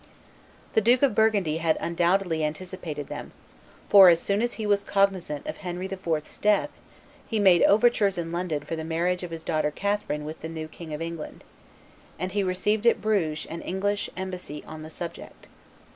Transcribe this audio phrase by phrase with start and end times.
[0.73, 3.33] The Duke of Burgundy had undoubtedly anticipated them,
[3.87, 6.71] for, as soon as he was cognizant of Henry IV.'s death,
[7.27, 10.67] he made overtures in London for the marriage of his daughter Catherine with the new
[10.67, 11.43] King of England,
[12.17, 15.47] and he received at Bruges an English embassy on the subject.